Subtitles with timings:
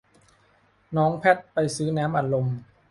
[0.97, 2.47] น้องแพทไปซื้อน้ำอัดลม